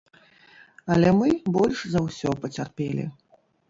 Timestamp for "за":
1.95-2.05